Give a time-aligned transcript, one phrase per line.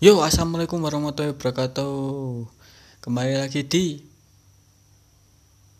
[0.00, 1.92] Yo, assalamualaikum warahmatullahi wabarakatuh.
[3.04, 4.00] Kembali lagi di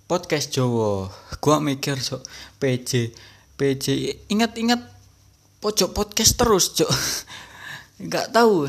[0.04, 1.08] podcast Jowo.
[1.40, 2.20] Gua mikir so
[2.60, 3.16] PJ,
[3.56, 4.12] PJ.
[4.28, 4.84] Ingat-ingat
[5.64, 6.92] pojok podcast terus, cok.
[8.04, 8.68] Enggak tahu.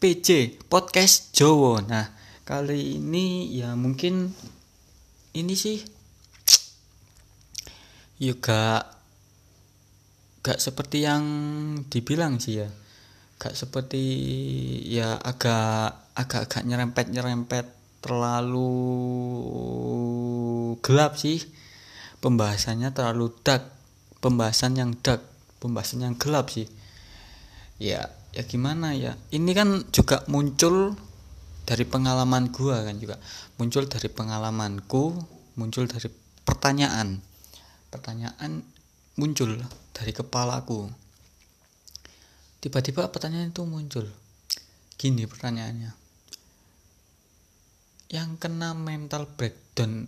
[0.00, 1.84] PJ podcast Jowo.
[1.84, 2.08] Nah,
[2.48, 4.32] kali ini ya mungkin
[5.36, 5.84] ini sih
[8.16, 8.88] juga
[10.40, 11.24] gak seperti yang
[11.92, 12.72] dibilang sih ya
[13.40, 14.04] gak seperti
[14.84, 17.64] ya agak agak agak nyerempet nyerempet
[18.04, 18.68] terlalu
[20.84, 21.40] gelap sih.
[22.20, 23.64] Pembahasannya terlalu dark.
[24.20, 25.24] Pembahasan yang dark
[25.56, 26.68] pembahasan yang gelap sih.
[27.80, 29.16] Ya ya gimana ya?
[29.32, 30.92] Ini kan juga muncul
[31.64, 33.16] dari pengalaman gua kan juga.
[33.56, 35.16] Muncul dari pengalamanku
[35.56, 36.12] muncul dari
[36.44, 37.24] pertanyaan.
[37.88, 38.60] Pertanyaan
[39.16, 39.56] muncul
[39.96, 40.92] dari kepalaku
[42.60, 44.06] tiba-tiba pertanyaan itu muncul.
[45.00, 45.96] Gini pertanyaannya.
[48.12, 50.04] Yang kena mental breakdown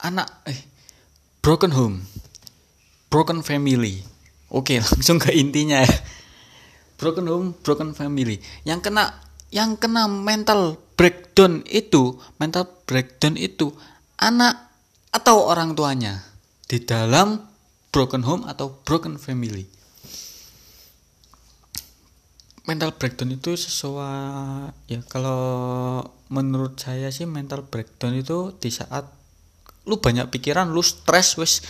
[0.00, 0.60] anak eh
[1.42, 2.06] broken home
[3.10, 4.06] broken family.
[4.54, 5.94] Oke langsung ke intinya ya.
[6.96, 8.38] Broken home broken family.
[8.62, 9.18] Yang kena
[9.50, 13.74] yang kena mental breakdown itu mental breakdown itu
[14.14, 14.70] anak
[15.10, 16.22] atau orang tuanya
[16.70, 17.42] di dalam
[17.90, 19.66] broken home atau broken family
[22.68, 29.08] mental breakdown itu sesuai ya kalau menurut saya sih mental breakdown itu di saat
[29.88, 31.64] lu banyak pikiran lu stres wis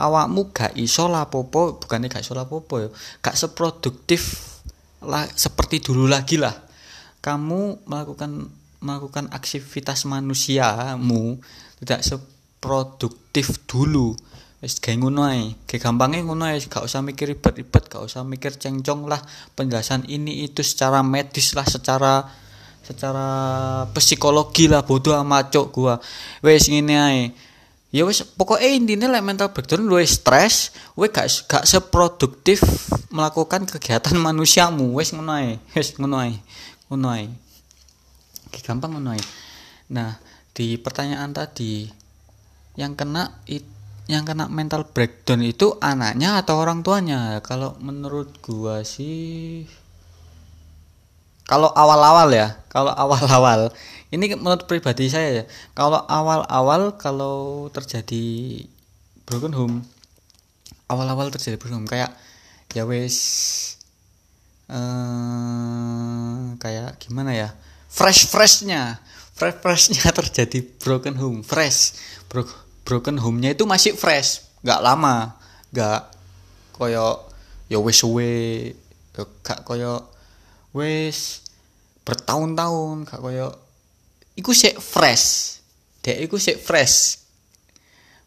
[0.00, 2.88] awakmu gak iso lapopo bukannya gak iso lapopo ya
[3.20, 4.50] gak seproduktif
[5.04, 6.52] lah seperti dulu lagi lah.
[7.20, 8.48] Kamu melakukan
[8.80, 11.36] melakukan aktivitas manusiamu
[11.84, 14.16] tidak seproduktif dulu
[14.60, 15.56] wis gawe ngono ae.
[15.64, 16.60] Gawe gampange ngono ae.
[16.60, 19.20] Gak usah mikir ribet-ribet gak usah mikir cengcong lah.
[19.56, 22.28] Penjelasan ini itu secara medis lah secara
[22.84, 23.28] secara
[23.96, 24.84] psikologi lah.
[24.84, 25.96] Bodoh amat cok gua.
[26.44, 27.22] Wis ngene ae.
[27.90, 32.62] Ya wis pokoknya intinya like mental breakdown lu stres we gak gak seproduktif
[33.10, 34.92] melakukan kegiatan manusiamu.
[34.92, 35.56] Wis ngono ae.
[35.72, 36.36] Wis ngono ae.
[36.92, 37.26] Ngono ae.
[38.60, 39.24] Gampang ngono ae.
[39.88, 40.20] Nah
[40.52, 41.88] di pertanyaan tadi
[42.76, 47.42] yang kena itu yang kena mental breakdown itu anaknya atau orang tuanya?
[47.44, 49.66] Kalau menurut gua sih
[51.50, 53.74] kalau awal-awal ya kalau awal-awal
[54.14, 55.44] ini menurut pribadi saya ya
[55.74, 58.62] kalau awal-awal kalau terjadi
[59.26, 59.76] broken home
[60.86, 62.14] awal-awal terjadi broken home kayak
[62.70, 63.18] ya wes
[64.70, 67.48] eh, kayak gimana ya
[67.90, 69.02] fresh freshnya
[69.34, 71.98] fresh freshnya terjadi broken home fresh
[72.30, 72.46] bro
[72.84, 75.36] broken home-nya itu masih fresh nggak lama
[75.72, 76.00] nggak
[76.74, 77.28] koyo
[77.70, 78.72] ya wes we
[79.14, 80.10] gak koyo
[80.72, 81.44] wes
[82.02, 83.52] bertahun-tahun gak koyo
[84.34, 85.58] iku sih fresh
[86.00, 87.20] dek iku sih fresh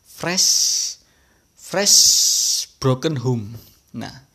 [0.05, 0.49] fresh
[1.57, 1.97] fresh
[2.77, 3.57] broken home.
[3.97, 4.29] Nah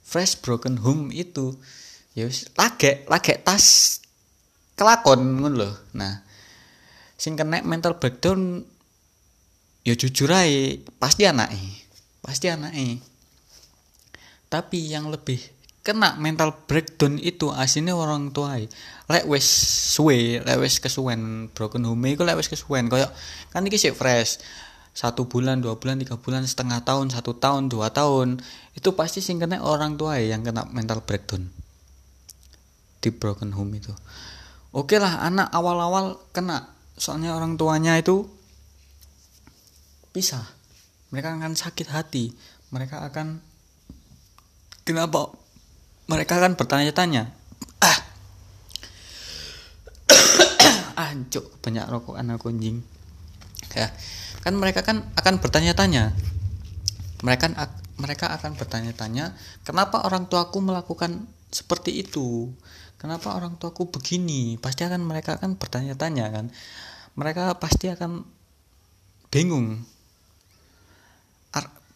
[0.00, 1.58] fresh broken home itu
[2.14, 3.02] ya wis lagi
[3.42, 3.98] tas
[4.78, 6.22] kelakon ngono loh nah
[7.18, 8.62] sing kena mental breakdown
[9.84, 11.72] ya jujur aja pasti anaknya
[12.24, 12.98] pasti anaknya
[14.48, 15.40] tapi yang lebih
[15.84, 18.56] kena mental breakdown itu aslinya orang tua
[19.04, 19.44] lek wes
[19.92, 22.88] suwe lek wes kesuwen broken home itu lek wes kesuwen.
[22.88, 23.12] Koyok
[23.52, 24.40] kan ini sih fresh.
[24.94, 28.40] Satu bulan dua bulan tiga bulan setengah tahun satu tahun dua tahun.
[28.72, 31.52] Itu pasti sing kena orang tua yang kena mental breakdown
[33.04, 33.92] di broken home itu.
[34.72, 36.72] Oke lah anak awal-awal kena.
[36.96, 38.24] Soalnya orang tuanya itu
[40.14, 40.46] pisah.
[41.10, 42.30] Mereka akan sakit hati.
[42.70, 43.42] Mereka akan
[44.86, 45.34] kenapa?
[46.06, 47.34] Mereka akan bertanya-tanya.
[47.82, 47.98] Ah.
[51.10, 52.94] Ancuk banyak rokok anak kunjing
[53.74, 53.90] ya.
[54.40, 56.14] Kan mereka kan akan bertanya-tanya.
[57.24, 57.46] Mereka
[57.98, 59.34] mereka akan bertanya-tanya
[59.66, 62.50] kenapa orang tuaku melakukan seperti itu?
[62.98, 64.56] Kenapa orang tuaku begini?
[64.56, 66.46] Pasti akan mereka akan bertanya-tanya kan.
[67.14, 68.24] Mereka pasti akan
[69.28, 69.82] bingung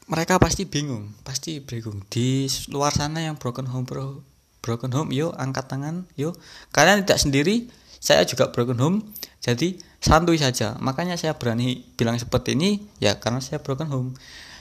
[0.08, 2.02] mereka pasti bingung pasti bingung.
[2.08, 4.24] Di luar sana yang broken home bro
[4.64, 6.34] broken home yuk angkat tangan yuk
[6.72, 7.68] kalian tidak sendiri
[7.98, 8.98] saya juga broken home.
[9.38, 10.78] Jadi santuy saja.
[10.78, 14.10] Makanya saya berani bilang seperti ini ya karena saya broken home.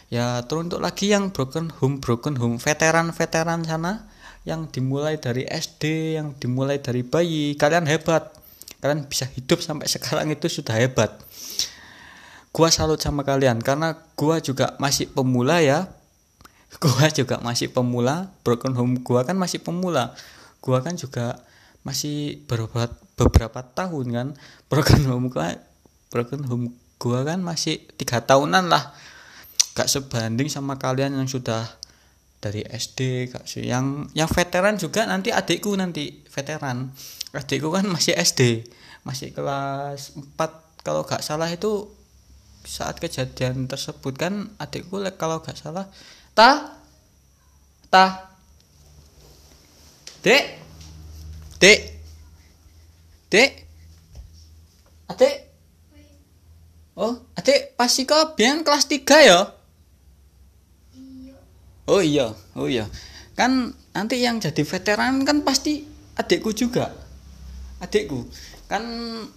[0.10, 2.58] Ya teruntuk lagi yang broken home broken home.
[2.58, 4.10] Veteran veteran sana
[4.44, 7.54] yang dimulai dari SD yang dimulai dari bayi.
[7.56, 8.34] Kalian hebat.
[8.78, 11.18] Kalian bisa hidup sampai sekarang itu sudah hebat
[12.52, 15.92] gua salut sama kalian karena gua juga masih pemula ya.
[16.84, 18.28] Gua juga masih pemula.
[18.44, 20.12] Broken home gua kan masih pemula.
[20.60, 21.40] Gua kan juga
[21.88, 24.28] masih beberapa beberapa tahun kan.
[24.70, 25.56] Broken home gua
[26.12, 28.92] broken home gua kan masih tiga tahunan lah.
[29.80, 31.66] Gak sebanding sama kalian yang sudah
[32.38, 36.92] dari SD kak yang yang veteran juga nanti adikku nanti veteran.
[37.32, 38.68] Adikku kan masih SD
[39.08, 41.88] masih kelas 4 kalau gak salah itu
[42.68, 45.88] saat kejadian tersebut kan adikku kalau gak salah
[46.36, 46.76] ta
[47.88, 48.36] ta
[50.20, 50.60] dek
[51.64, 51.80] dek
[53.32, 53.52] dek
[55.08, 55.36] adik
[57.00, 59.40] oh adik pasti kau biar kelas 3 ya?
[61.88, 62.92] Oh iya oh iya.
[63.40, 65.88] Kan nanti yang jadi veteran kan pasti
[66.20, 66.92] adikku juga
[67.80, 68.28] adikku.
[68.68, 68.84] Kan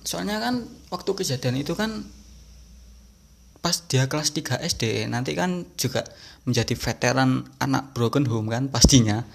[0.02, 2.02] soalnya kan waktu kejadian itu kan
[3.60, 6.04] pas dia kelas 3 SD nanti kan juga
[6.48, 9.28] menjadi veteran anak broken home kan pastinya.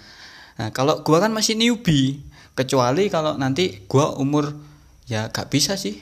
[0.57, 2.25] Nah kalau gua kan masih newbie
[2.57, 4.57] kecuali kalau nanti gua umur
[5.05, 6.01] ya gak bisa sih.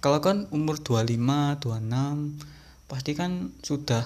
[0.00, 4.04] Kalau kan umur 25 26 pasti kan sudah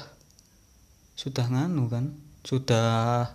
[1.15, 2.11] sudah nganu kan
[2.43, 3.31] sudah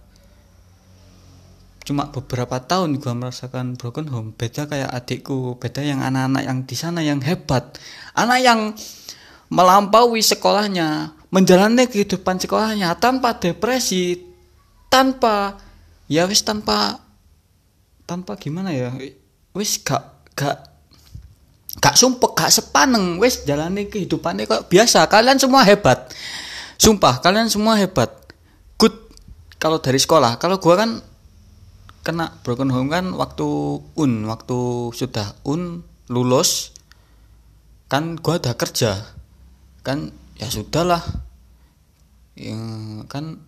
[1.87, 4.35] cuma beberapa tahun gua merasakan broken home.
[4.35, 7.79] Beda kayak adikku beda yang anak-anak yang di sana yang hebat.
[8.11, 8.75] Anak yang
[9.47, 14.19] melampaui sekolahnya menjalani kehidupan sekolahnya tanpa depresi
[14.87, 15.59] tanpa
[16.07, 17.03] ya wis tanpa
[18.07, 18.95] tanpa gimana ya
[19.51, 20.77] wis gak gak
[21.77, 25.05] gak sumpek gak sepaneng wis jalani kehidupannya kok biasa.
[25.11, 26.09] Kalian semua hebat.
[26.77, 28.13] Sumpah kalian semua hebat.
[28.77, 28.93] Good.
[29.57, 31.01] Kalau dari sekolah kalau gua kan
[32.05, 33.47] kena broken home kan waktu
[33.97, 34.59] un waktu
[34.93, 36.71] sudah un lulus
[37.89, 39.16] kan gua udah kerja
[39.87, 40.99] kan ya sudahlah
[42.35, 42.59] ya,
[43.07, 43.39] kan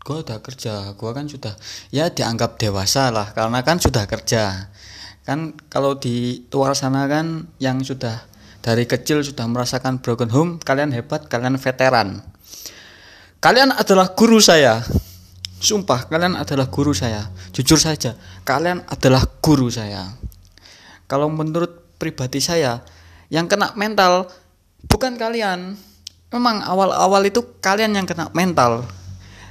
[0.00, 1.52] gua udah kerja gua kan sudah
[1.92, 4.72] ya dianggap dewasa lah karena kan sudah kerja
[5.28, 8.24] kan kalau di luar sana kan yang sudah
[8.64, 12.24] dari kecil sudah merasakan broken home kalian hebat kalian veteran
[13.44, 14.80] kalian adalah guru saya
[15.64, 17.32] Sumpah, kalian adalah guru saya.
[17.56, 18.12] Jujur saja,
[18.44, 20.12] kalian adalah guru saya.
[21.08, 22.84] Kalau menurut pribadi saya,
[23.32, 24.28] yang kena mental
[24.88, 25.78] bukan kalian.
[26.34, 28.82] Memang awal-awal itu kalian yang kena mental.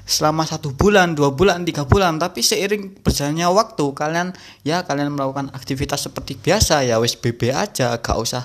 [0.03, 4.35] Selama satu bulan, dua bulan, tiga bulan, tapi seiring berjalannya waktu, kalian
[4.67, 6.83] ya kalian melakukan aktivitas seperti biasa.
[6.83, 8.43] Ya wes BB aja, gak usah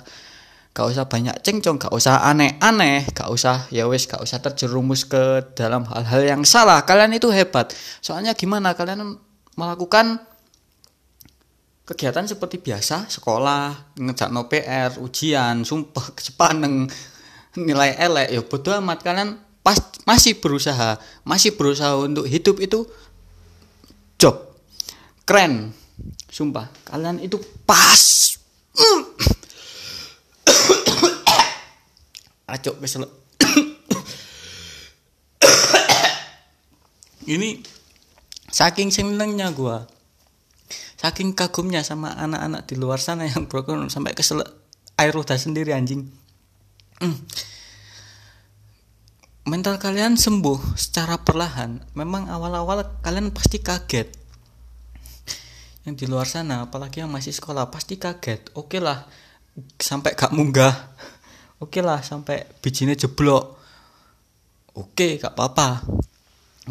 [0.70, 1.82] gak usah banyak cengcong.
[1.82, 3.10] Gak usah aneh-aneh.
[3.10, 6.86] Gak usah ya wes gak usah terjerumus ke dalam hal-hal yang salah.
[6.86, 7.74] Kalian itu hebat.
[7.98, 8.78] Soalnya gimana?
[8.78, 9.18] Kalian
[9.58, 10.22] melakukan
[11.88, 16.84] kegiatan seperti biasa sekolah ngejak no PR ujian sumpah sepaneng
[17.56, 19.00] nilai elek ya bodoh amat.
[19.00, 22.84] Kalian pas masih berusaha masih berusaha untuk hidup itu
[24.20, 24.52] job.
[25.24, 25.72] Keren
[26.28, 26.68] sumpah.
[26.84, 28.36] Kalian itu pas.
[32.52, 33.04] Acok kesel
[37.32, 37.60] ini
[38.48, 39.84] saking senengnya gua
[40.98, 44.42] saking kagumnya sama anak-anak di luar sana yang broken sampai kesel
[44.98, 46.10] air udah sendiri anjing.
[46.98, 47.14] Hmm.
[49.46, 51.80] mental kalian sembuh secara perlahan.
[51.94, 54.10] Memang awal-awal kalian pasti kaget.
[55.86, 58.52] Yang di luar sana apalagi yang masih sekolah pasti kaget.
[58.58, 59.08] Oke okay lah
[59.78, 60.74] sampai gak munggah.
[61.62, 63.56] Oke okay lah sampai bijinya jeblok.
[64.76, 65.86] Oke okay, gak apa-apa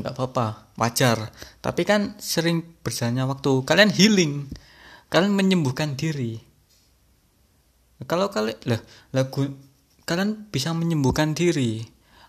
[0.02, 1.34] gak apa-apa wajar.
[1.60, 3.66] Tapi kan sering berjalannya waktu.
[3.66, 4.34] Kalian healing.
[5.08, 6.40] Kalian menyembuhkan diri.
[8.06, 9.50] Kalau kalian lah lagu
[10.06, 11.82] kalian bisa menyembuhkan diri.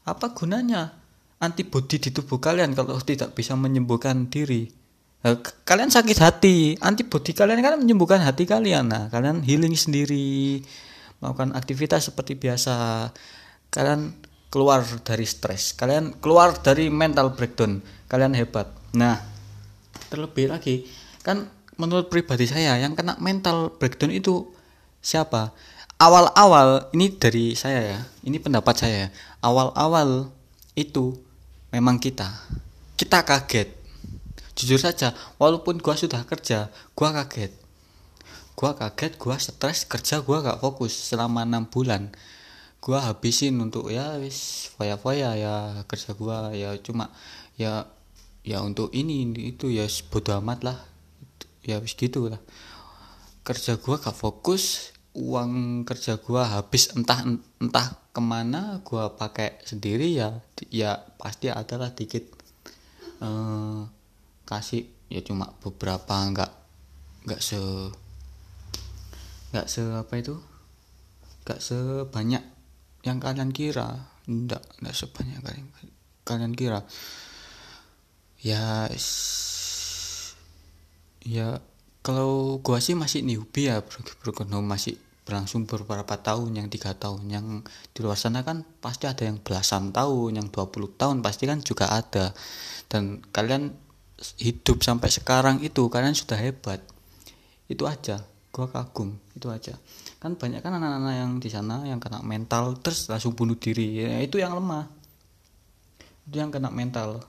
[0.08, 0.96] Apa gunanya
[1.44, 4.72] antibodi di tubuh kalian kalau tidak bisa menyembuhkan diri?
[5.18, 6.56] Nah, kalian sakit hati.
[6.80, 8.88] Antibodi kalian kan menyembuhkan hati kalian.
[8.88, 10.62] Nah kalian healing sendiri.
[11.18, 13.10] Melakukan aktivitas seperti biasa.
[13.68, 15.76] Kalian keluar dari stres.
[15.76, 17.84] Kalian keluar dari mental breakdown.
[18.08, 18.72] Kalian hebat.
[18.96, 19.20] Nah
[20.08, 20.88] terlebih lagi
[21.20, 24.48] kan menurut pribadi saya yang kena mental breakdown itu
[25.04, 25.52] siapa?
[25.98, 29.08] Awal-awal ini dari saya ya ini pendapat saya ya.
[29.42, 30.30] awal-awal
[30.78, 31.18] itu
[31.74, 32.26] memang kita.
[32.98, 33.74] Kita kaget.
[34.58, 37.52] Jujur saja walaupun gua sudah kerja gua kaget.
[38.58, 42.10] Gua kaget gua stres kerja gua gak fokus selama enam bulan
[42.78, 45.54] gua habisin untuk ya wis foya-foya ya
[45.84, 46.74] kerja gua ya.
[46.80, 47.10] Cuma
[47.58, 47.90] ya
[48.46, 50.78] ya untuk ini itu ya bodo amat lah.
[51.66, 52.40] Ya wis gitu lah.
[53.44, 57.26] Kerja gua gak fokus uang kerja gua habis entah
[57.58, 62.24] entah ke mana gua pakai sendiri ya ya pasti adalah dikit.
[63.18, 63.80] Eh,
[64.46, 66.52] kasih ya cuma beberapa nggak
[67.28, 67.60] nggak se
[69.52, 70.36] nggak se apa itu
[71.44, 72.44] nggak sebanyak
[73.06, 75.66] yang kalian kira nggak nggak sebanyak kalian
[76.28, 76.84] kalian kira.
[78.44, 78.86] Ya
[81.24, 81.58] ya
[82.04, 87.28] kalau gua sih masih newbie ya home masih berlangsung beberapa tahun yang tiga tahun.
[87.32, 87.46] Yang
[87.96, 91.88] di luar sana kan pasti ada yang belasan tahun yang 20 tahun pasti kan juga
[91.88, 92.36] ada.
[92.88, 93.72] Dan kalian
[94.40, 96.84] hidup sampai sekarang itu kalian sudah hebat.
[97.68, 98.24] Itu aja.
[98.52, 99.76] Gua kagum itu aja
[100.18, 104.02] kan banyak kan anak-anak yang di sana yang kena mental terus langsung bunuh diri.
[104.02, 104.90] Ya, itu yang lemah.
[106.26, 107.22] Itu yang kena mental.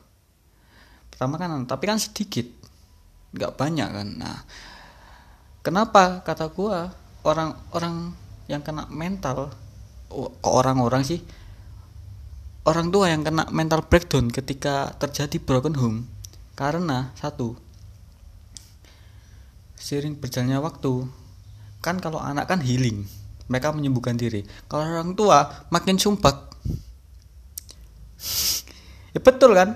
[1.13, 2.50] Pertama kan tapi kan sedikit.
[3.29, 4.08] Nggak banyak kan.
[4.17, 4.38] Nah
[5.62, 6.25] kenapa?
[6.25, 6.89] Kata gua
[7.22, 8.17] orang-orang
[8.50, 9.53] yang kena mental
[10.10, 11.22] kok orang-orang sih?
[12.65, 16.10] Orang tua yang kena mental breakdown ketika terjadi broken home.
[16.58, 17.55] Karena satu
[19.79, 21.08] sering berjalannya waktu
[21.80, 23.08] kan kalau anak kan healing.
[23.50, 24.46] Mereka menyembuhkan diri.
[24.70, 26.36] Kalau orang tua makin sumpah.
[29.10, 29.74] Ya betul kan?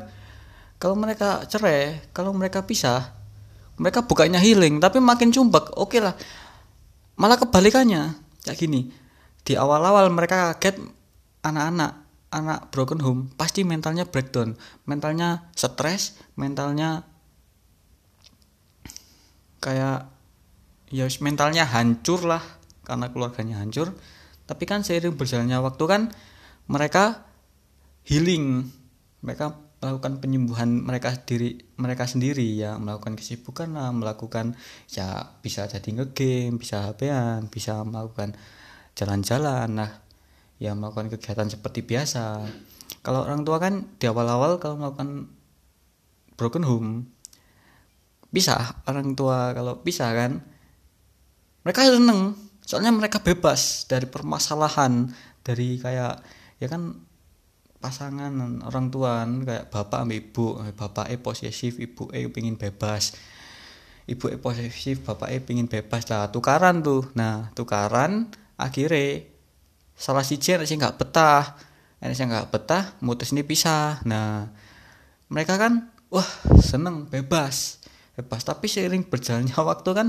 [0.78, 3.18] Kalau mereka cerai kalau mereka pisah
[3.82, 5.74] mereka bukannya healing tapi makin sumpah.
[5.74, 6.14] Oke lah.
[7.18, 8.14] Malah kebalikannya.
[8.46, 8.94] Kayak gini.
[9.42, 10.78] Di awal-awal mereka kaget
[11.42, 14.54] anak-anak anak broken home pasti mentalnya breakdown.
[14.86, 17.06] Mentalnya stres mentalnya
[19.64, 20.14] kayak
[20.94, 22.46] ya mentalnya hancur lah
[22.86, 23.98] karena keluarganya hancur.
[24.46, 26.02] Tapi kan seiring berjalannya waktu kan
[26.70, 27.26] mereka
[28.06, 28.70] healing.
[29.26, 32.46] Mereka melakukan penyembuhan mereka sendiri mereka sendiri.
[32.54, 34.54] Ya melakukan kesibukan lah melakukan
[34.94, 37.02] ya bisa jadi ngegame bisa hp
[37.50, 38.38] bisa melakukan
[38.94, 39.92] jalan-jalan nah
[40.62, 42.46] ya melakukan kegiatan seperti biasa.
[43.02, 45.26] Kalau orang tua kan di awal-awal kalau melakukan
[46.38, 46.90] broken home
[48.30, 48.84] bisa.
[48.86, 50.53] Orang tua kalau bisa kan
[51.64, 52.36] mereka seneng.
[52.64, 55.12] Soalnya mereka bebas dari permasalahan
[55.44, 56.24] dari kayak
[56.60, 56.96] ya kan
[57.84, 63.16] pasangan orang tua kayak bapak sama ibu bapak e posesif ibu e pingin bebas.
[64.08, 67.12] Ibu e posesif bapak e pingin bebas lah tukaran tuh.
[67.20, 69.28] Nah tukaran akhirnya
[70.00, 71.60] salah si cer sih nggak betah.
[72.00, 74.00] Ini sih nggak betah mutus ini pisah.
[74.08, 74.48] Nah
[75.28, 76.28] mereka kan wah
[76.64, 77.84] seneng bebas.
[78.16, 78.48] Bebas.
[78.48, 80.08] Tapi seiring berjalannya waktu kan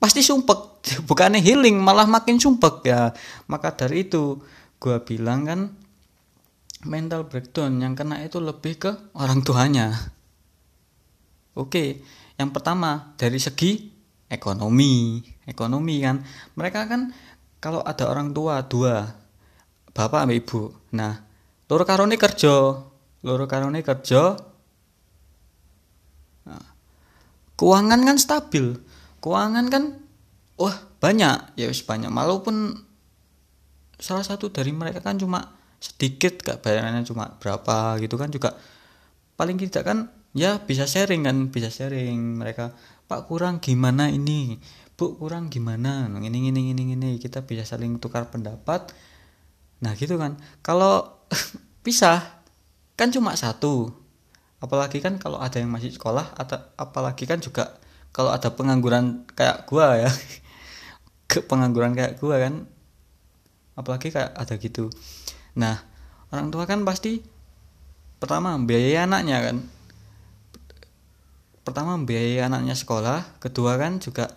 [0.00, 0.60] pasti sumpek
[1.08, 3.12] bukannya healing malah makin sumpek ya
[3.46, 4.40] maka dari itu
[4.80, 5.60] gue bilang kan
[6.84, 9.92] mental breakdown yang kena itu lebih ke orang tuanya.
[11.52, 12.00] Oke,
[12.40, 13.90] yang pertama dari segi
[14.30, 16.24] ekonomi, ekonomi kan.
[16.56, 17.12] Mereka kan
[17.60, 19.04] kalau ada orang tua dua,
[19.92, 20.72] bapak sama ibu.
[20.96, 21.20] Nah,
[21.68, 22.80] loro karone kerja,
[23.26, 24.40] loro karone kerja.
[26.48, 26.64] Nah,
[27.60, 28.72] keuangan kan stabil.
[29.20, 29.84] Keuangan kan
[30.56, 32.08] wah banyak, ya wis banyak.
[32.12, 32.76] Walaupun
[34.00, 38.56] salah satu dari mereka kan cuma sedikit gak bayarannya cuma berapa gitu kan juga.
[39.36, 39.98] Paling tidak kan
[40.36, 42.40] ya bisa sharing kan bisa sharing.
[42.40, 42.72] Mereka
[43.08, 44.60] pak kurang gimana ini?
[44.96, 46.08] Bu kurang gimana?
[46.08, 48.92] Ini ini ini ini kita bisa saling tukar pendapat.
[49.80, 50.36] Nah gitu kan.
[50.60, 51.24] Kalau
[51.84, 52.44] pisah
[52.96, 53.88] kan cuma satu.
[54.60, 57.80] Apalagi kan kalau ada yang masih sekolah atau apalagi kan juga
[58.10, 60.10] kalau ada pengangguran kayak gua ya
[61.30, 62.66] ke pengangguran kayak gua kan
[63.78, 64.90] apalagi kayak ada gitu
[65.58, 65.82] Nah,
[66.30, 67.18] orang tua kan pasti
[68.20, 69.56] pertama biaya anaknya kan.
[71.66, 74.30] Pertama biaya anaknya sekolah, kedua kan juga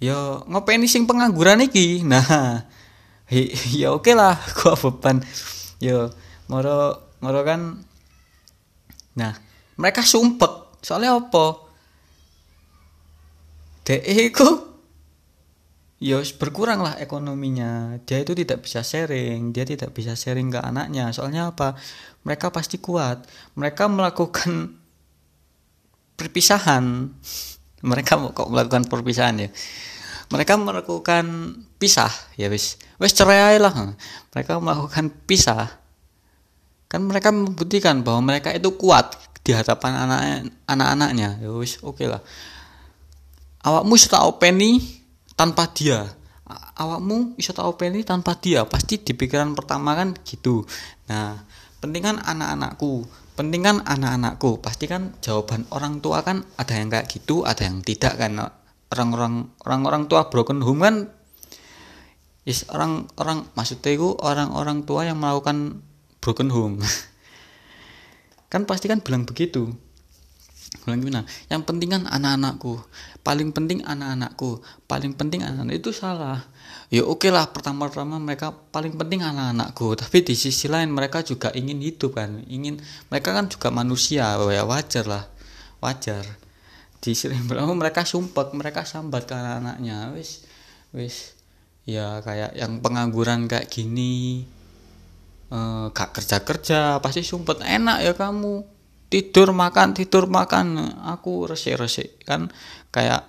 [0.00, 2.00] yo ngopeni sing pengangguran iki.
[2.10, 2.64] Nah,
[3.74, 5.20] ya oke okay lah gua beban.
[5.82, 6.08] Yo
[6.48, 7.82] moro moro kan
[9.16, 9.32] Nah,
[9.80, 10.76] mereka sumpek.
[10.84, 11.65] Soalnya apa?
[13.86, 14.48] Dek iku.
[15.96, 18.02] Ya berkurang lah ekonominya.
[18.04, 21.14] Dia itu tidak bisa sharing dia tidak bisa sharing ke anaknya.
[21.14, 21.78] Soalnya apa?
[22.26, 23.24] Mereka pasti kuat.
[23.54, 24.74] Mereka melakukan
[26.18, 27.14] perpisahan.
[27.90, 29.48] Mereka kok melakukan perpisahan ya?
[30.26, 31.24] Mereka melakukan
[31.78, 32.82] pisah ya wis.
[32.98, 33.94] Wis cerai lah.
[34.34, 35.70] Mereka melakukan pisah.
[36.90, 39.14] Kan mereka membuktikan bahwa mereka itu kuat
[39.46, 40.20] di hadapan anak
[40.66, 42.18] anak-anaknya ya wis oke okay lah
[43.66, 44.78] awakmu sudah openi
[45.34, 46.06] tanpa dia.
[46.76, 48.62] Awakmu bisa tahu ini tanpa dia.
[48.62, 50.62] Pasti di pikiran pertama kan gitu.
[51.10, 51.42] Nah
[51.82, 54.58] pentingan anak-anakku pentingan anak-anakku.
[54.64, 58.40] Pasti kan jawaban orang tua kan ada yang kayak gitu ada yang tidak kan.
[58.90, 60.96] Orang-orang orang-orang tua broken home kan?
[62.48, 65.84] Is orang-orang maksudnya itu orang-orang tua yang melakukan
[66.18, 66.78] broken home.
[68.46, 69.74] Kan pasti kan bilang begitu.
[70.86, 71.26] Ulang gimana?
[71.50, 72.78] Yang penting kan anak-anakku.
[73.26, 74.62] Paling penting anak-anakku.
[74.86, 76.46] Paling penting anak-anak itu salah.
[76.94, 79.98] Ya oke okay lah pertama-tama mereka paling penting anak-anakku.
[79.98, 82.46] Tapi di sisi lain mereka juga ingin hidup kan.
[82.46, 82.78] Ingin
[83.10, 84.38] mereka kan juga manusia.
[84.38, 85.26] Ya wajar lah.
[85.82, 86.22] Wajar.
[87.02, 87.50] Di sisi lain
[87.82, 90.14] mereka sumpah, mereka sambat ke anak-anaknya.
[90.14, 90.46] Wis
[90.94, 91.34] wis
[91.86, 94.42] ya kayak yang pengangguran kayak gini
[95.50, 98.75] eh, gak kerja kerja pasti sumpet enak ya kamu
[99.12, 100.76] tidur makan tidur makan.
[101.16, 102.50] Aku resik resik kan.
[102.90, 103.28] Kayak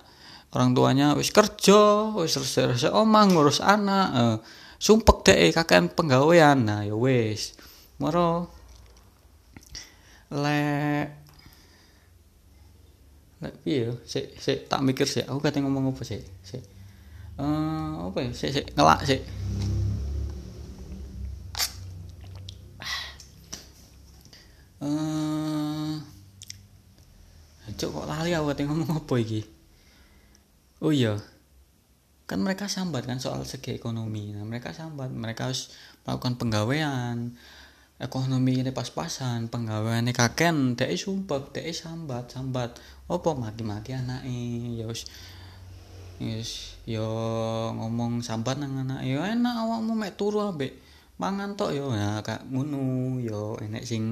[0.56, 4.08] orang tuanya wis kerja wis resik resik omah ngurus anak.
[4.16, 4.38] Eh,
[4.82, 6.66] sumpek deh kakek penggawean.
[6.66, 7.58] Nah ya wis.
[7.98, 8.54] Moro
[10.34, 10.60] le
[13.38, 16.64] le piye sik sik tak mikir sih aku kate ngomong apa sih sik.
[17.38, 18.30] Eh apa ya?
[18.34, 19.22] Sik sik ngelak sik.
[24.78, 25.67] Eh
[27.76, 29.42] cok kok lali aku ngomong apa iki?
[30.80, 31.20] Oh iya.
[32.28, 34.32] Kan mereka sambat kan soal segi ekonomi.
[34.32, 35.12] Nah mereka sambat.
[35.12, 35.76] Mereka harus
[36.08, 37.36] melakukan penggawean.
[37.98, 42.78] Ekonomi ini pas-pasan penggawean ini kaken dek sumpah dek sambat sambat.
[43.10, 45.10] Apa mati-mati anaknya ya wis
[46.18, 47.06] yes yo
[47.78, 50.74] ngomong sambat nang anak yo enak awakmu mek turu ambek
[51.22, 54.06] mangan tok yo ya kak ngono yo enek sing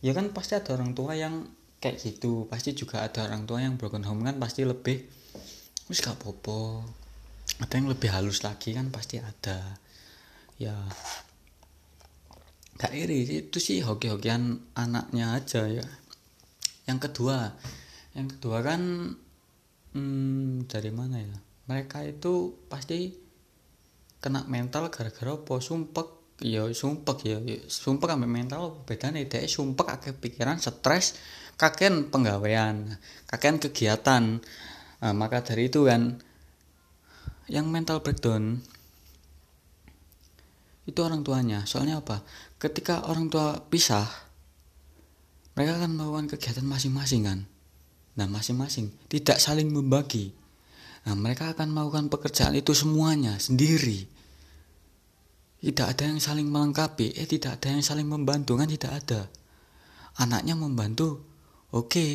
[0.00, 1.44] ya kan pasti ada orang tua yang
[1.80, 2.46] kayak gitu.
[2.46, 5.00] Pasti juga ada orang tua yang broken home kan pasti lebih
[5.90, 6.86] wis gak popo
[7.58, 9.58] ada yang lebih halus lagi kan pasti ada.
[10.60, 10.76] Ya.
[12.78, 15.84] Gak iri itu sih hoki-hokian anaknya aja ya.
[16.86, 17.52] Yang kedua
[18.14, 18.80] yang kedua kan
[19.96, 21.36] hmm, dari mana ya?
[21.66, 23.12] Mereka itu pasti
[24.20, 25.54] kena mental gara-gara apa?
[25.58, 26.20] Sumpek.
[26.40, 27.36] Ya sumpek ya,
[27.68, 31.20] sumpek sampai mental beda nih deh sumpek kakek pikiran stres
[31.60, 32.96] kakek penggawean
[33.28, 34.40] kakek kegiatan.
[35.00, 36.16] Nah, maka dari itu kan
[37.52, 38.64] yang mental breakdown
[40.88, 41.68] itu orang tuanya.
[41.68, 42.24] Soalnya apa?
[42.56, 44.08] Ketika orang tua pisah
[45.52, 47.38] mereka akan melakukan kegiatan masing-masing kan?
[48.16, 48.88] Nah masing-masing.
[49.12, 50.32] Tidak saling membagi.
[51.00, 54.04] Nah, mereka akan melakukan pekerjaan itu semuanya sendiri.
[55.60, 58.68] Tidak ada yang saling melengkapi, eh tidak ada yang saling membantu kan?
[58.68, 59.28] Tidak ada.
[60.20, 61.29] Anaknya membantu,
[61.74, 62.06] oke.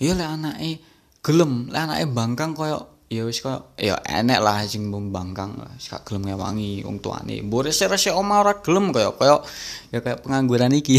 [0.00, 0.80] Ya le anaknya
[1.20, 6.30] gelem, le anaknya bangkang koyo ya wis koyo ya enek lah sing lah, gak gelem
[6.30, 7.42] ngewangi wong tuane.
[7.44, 9.44] Mbok rese-rese omah ora gelem koyo koyo
[9.92, 10.96] ya kayak pengangguran iki.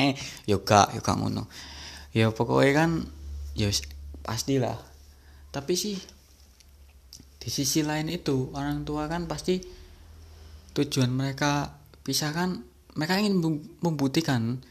[0.50, 1.50] ya gak, ya gak ngono.
[2.14, 2.90] Ya pokoknya kan
[3.58, 3.72] ya
[4.22, 4.78] pastilah.
[5.50, 5.98] Tapi sih
[7.44, 9.60] di sisi lain itu orang tua kan pasti
[10.72, 12.64] tujuan mereka pisah kan
[12.96, 13.36] mereka ingin
[13.84, 14.64] membuktikan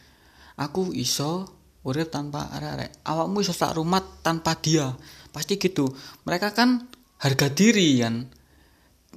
[0.58, 3.04] aku iso urip tanpa arek-arek.
[3.04, 4.92] Awakmu iso tak rumah tanpa dia.
[5.32, 5.92] Pasti gitu.
[6.24, 6.88] Mereka kan
[7.24, 8.28] harga diri kan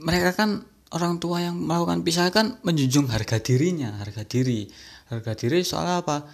[0.01, 4.69] mereka kan orang tua yang melakukan pisah kan menjunjung harga dirinya harga diri.
[5.09, 6.27] Harga diri soal apa?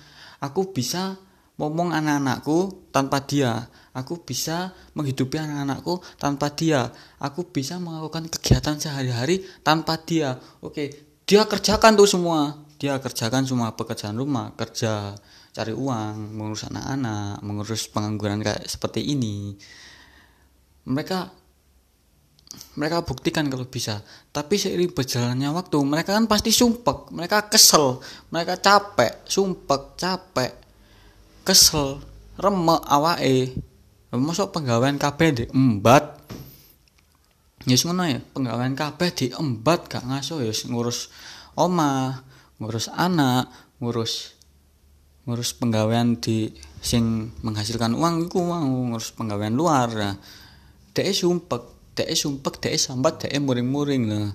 [0.42, 1.20] Aku bisa
[1.60, 3.70] ngomong anak-anakku tanpa dia.
[3.92, 6.90] Aku bisa menghidupi anak-anakku tanpa dia.
[7.20, 10.40] Aku bisa melakukan kegiatan sehari-hari tanpa dia.
[10.64, 12.58] Oke dia kerjakan tuh semua.
[12.82, 15.14] Dia kerjakan semua pekerjaan rumah kerja
[15.52, 19.52] cari uang mengurus anak-anak mengurus pengangguran kayak seperti ini.
[20.88, 21.28] Mereka
[22.76, 24.00] mereka buktikan kalau bisa.
[24.32, 27.12] Tapi seiring berjalannya waktu mereka kan pasti sumpek.
[27.12, 28.00] Mereka kesel.
[28.32, 30.52] Mereka capek sumpek capek
[31.44, 32.00] kesel
[32.40, 33.56] remek awake.
[34.12, 36.20] Masuk penggawean kabeh di embat.
[37.68, 41.14] Ya ngono ya penggawean kabeh di embat gak ngasuh ya ngurus
[41.54, 42.24] oma
[42.58, 43.46] ngurus anak
[43.78, 44.34] ngurus
[45.22, 46.50] ngurus penggawean di
[46.82, 49.88] sing menghasilkan uang iku mau ngurus penggawean luar.
[49.94, 50.14] Nah
[50.90, 54.02] dek sumpek dek sumpek dek sambat dek muring-muring.
[54.10, 54.34] Lah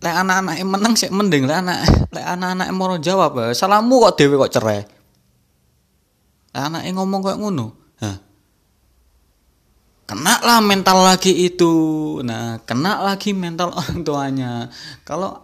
[0.00, 1.78] lek anak-anak menang sih mending lek anak
[2.10, 4.82] lek anak-anak mau jawab salahmu kok dewe kok cerai?
[6.50, 7.66] Lek anak ngomong kok ngono
[8.00, 8.16] Hah,
[10.08, 11.68] kena lah mental lagi itu.
[12.24, 14.72] Nah kena lagi mental orang tuanya.
[15.04, 15.36] Kalau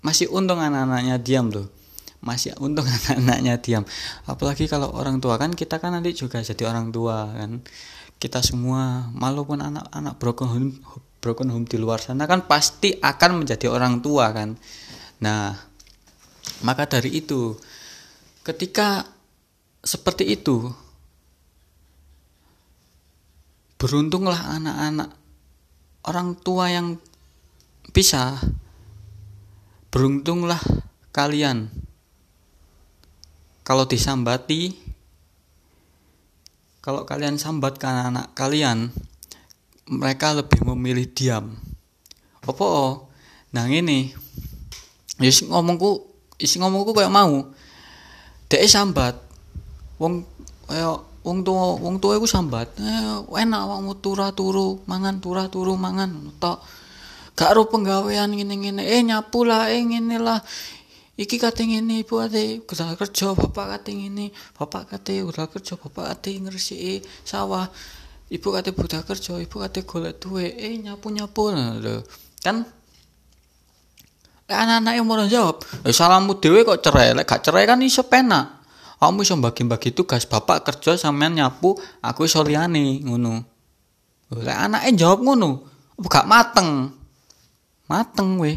[0.00, 1.77] masih untung anak-anaknya diam tuh
[2.18, 3.84] masih untung anak-anaknya diam.
[4.26, 7.62] Apalagi kalau orang tua kan kita kan nanti juga jadi orang tua kan.
[8.18, 10.70] Kita semua walaupun anak-anak broken home
[11.22, 14.58] broken home di luar sana kan pasti akan menjadi orang tua kan.
[15.22, 15.54] Nah
[16.66, 17.54] maka dari itu
[18.42, 19.06] ketika
[19.84, 20.66] seperti itu
[23.78, 25.14] beruntunglah anak-anak
[26.10, 26.98] orang tua yang
[27.94, 28.42] bisa
[29.94, 30.58] beruntunglah
[31.14, 31.70] kalian
[33.68, 34.72] kalau disambati
[36.80, 38.88] kalau kalian sambat ke anak kalian
[39.92, 41.52] mereka lebih memilih diam.
[42.48, 42.96] Apa?
[43.52, 44.08] Nah ini
[45.20, 46.08] ya ngomongku
[46.40, 47.52] isi ngomongku kayak mau.
[48.48, 49.20] Dek sambat.
[50.00, 50.24] Wong
[50.64, 52.72] kayak wong tua wong tua iku sambat.
[52.80, 56.32] Eh, enak awakmu turah turu mangan turah turu mangan.
[56.40, 56.64] Tok.
[57.36, 58.80] Gak ro penggawean ngene-ngene.
[58.80, 60.40] Eh nyapu lah eh ngene lah
[61.18, 66.14] iki kate ngene ibu ate udah kerja bapak kate ngene bapak kate udah kerja bapak
[66.14, 67.66] kate ngresiki sawah
[68.30, 71.74] ibu kate budak kerja ibu kate golek duwe eh nyapu nyapu nah,
[72.38, 72.62] kan?
[74.48, 77.12] Anak-anak yang mau jawab eh, salammu dewe kok cerai?
[77.12, 78.64] Lek gak cerai kan iso penak.
[78.96, 83.44] Kamu bisa bagi-bagi tugas bapak kerja sampean nyapu aku iso liyane ngono.
[84.32, 85.68] Lek anake jawab ngono
[86.00, 86.88] gak mateng.
[87.92, 88.56] Mateng we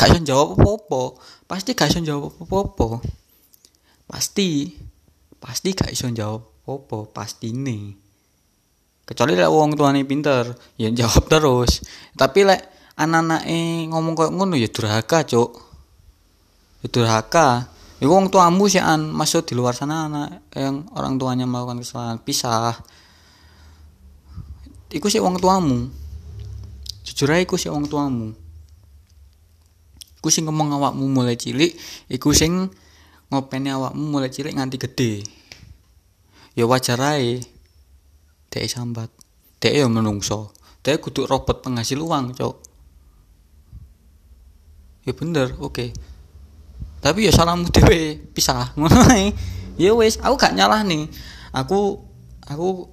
[0.00, 3.04] gak iso jawab apa-apa pasti gak iso jawab apa-apa
[4.08, 4.72] pasti
[5.36, 7.92] pasti gak iso jawab apa pasti nih
[9.04, 11.84] kecuali lek wong tuane pinter ya jawab terus
[12.16, 12.64] tapi lek
[12.96, 13.44] anak-anak
[13.92, 15.50] ngomong kayak ngono ya durhaka cuk
[16.80, 17.48] ya durhaka
[18.00, 22.16] Ya wong tuamu sih an masuk di luar sana anak yang orang tuanya melakukan kesalahan
[22.16, 22.72] pisah.
[24.88, 25.92] Iku sih wong tuamu.
[27.04, 28.32] Jujur aja iku sih wong tuamu.
[30.20, 31.72] Iku sing ngomong awakmu mulai cilik,
[32.12, 32.68] iku sing
[33.32, 35.12] ngopeni awakmu mulai cilik nganti gede.
[36.54, 37.40] Ya wajar ae.
[38.52, 39.08] Dek sambat.
[39.64, 40.52] Dek ya menungso.
[40.84, 42.56] Dek kudu robot penghasil uang, Cok.
[45.08, 45.72] Ya bener, oke.
[45.72, 45.90] Okay
[47.00, 49.00] tapi ya salahmu dewe pisah ngono
[49.80, 51.08] ya wis aku gak nyalah nih
[51.56, 52.04] aku
[52.44, 52.92] aku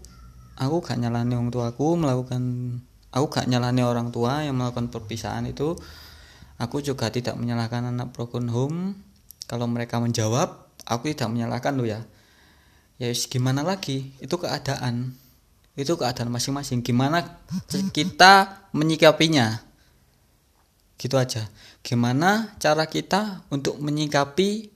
[0.55, 2.41] aku gak nyalahnya orang tua aku melakukan
[3.11, 5.75] aku gak nyalahnya orang tua yang melakukan perpisahan itu
[6.57, 8.97] aku juga tidak menyalahkan anak broken home.
[9.47, 12.03] Kalau mereka menjawab aku tidak menyalahkan lo ya.
[12.97, 14.11] Ya gimana lagi?
[14.17, 15.13] Itu keadaan.
[15.77, 16.81] Itu keadaan masing-masing.
[16.81, 17.45] Gimana
[17.93, 19.61] kita menyikapinya?
[20.97, 21.45] Gitu aja.
[21.85, 24.73] Gimana cara kita untuk menyikapi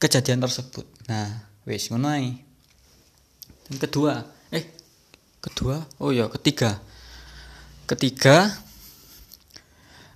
[0.00, 0.88] kejadian tersebut?
[1.06, 2.12] Nah wis ngono
[3.80, 4.20] kedua
[4.52, 4.64] eh
[5.44, 5.84] kedua?
[6.00, 6.80] Oh ya ketiga.
[7.84, 8.63] Ketiga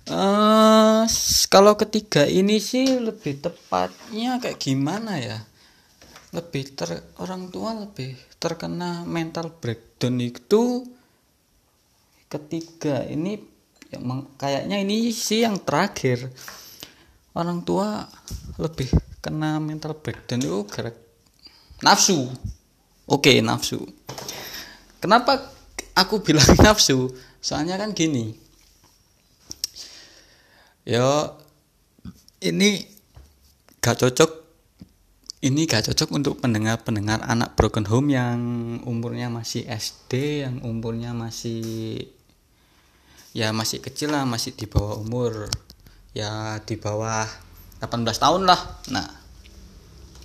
[0.09, 1.05] uh,
[1.47, 5.37] kalau ketiga ini sih lebih tepatnya kayak gimana ya?
[6.29, 10.85] Lebih ter orang tua lebih terkena mental breakdown itu
[12.29, 13.41] ketiga ini
[13.89, 16.29] yang kayaknya ini sih yang terakhir.
[17.33, 18.05] Orang tua
[18.57, 18.89] lebih
[19.21, 20.91] kena mental breakdown itu gara
[21.85, 22.29] nafsu.
[23.09, 23.85] Oke nafsu.
[25.01, 25.49] Kenapa
[25.97, 27.09] aku bilang nafsu?
[27.39, 28.48] Soalnya kan gini
[30.89, 31.37] ya
[32.41, 32.81] ini
[33.77, 34.31] gak cocok.
[35.39, 38.39] Ini gak cocok untuk pendengar-pendengar anak broken home yang
[38.83, 42.09] umurnya masih SD yang umurnya masih
[43.31, 45.47] ya masih kecil lah masih di bawah umur.
[46.17, 47.29] Ya di bawah
[47.79, 48.59] 18 tahun lah.
[48.89, 49.07] Nah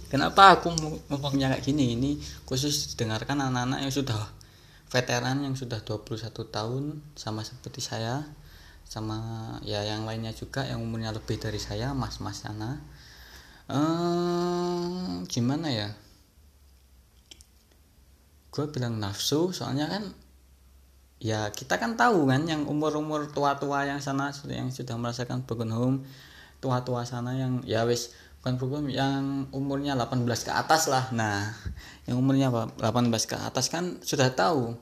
[0.09, 0.73] kenapa aku
[1.13, 1.95] ngomongnya kayak gini?
[1.95, 2.11] Ini
[2.49, 4.19] khusus dengarkan anak-anak yang sudah
[4.89, 8.25] veteran yang sudah 21 tahun sama seperti saya
[8.95, 9.19] sama
[9.67, 12.79] ya yang lainnya juga yang umurnya lebih dari saya mas-mas sana.
[13.67, 15.91] Ehm, gimana ya?
[18.55, 20.15] Gue bilang nafsu soalnya kan
[21.19, 25.99] ya kita kan tahu kan yang umur-umur tua-tua yang sana yang sudah merasakan broken home
[26.63, 31.09] tua-tua sana yang ya wis bukan broken yang umurnya 18 ke atas lah.
[31.17, 31.51] Nah
[32.07, 32.79] yang umurnya 18
[33.25, 34.77] ke atas kan sudah tahu.